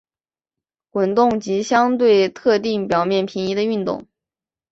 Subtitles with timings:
[0.89, 4.07] 滚动及相对特定表面平移的的运动。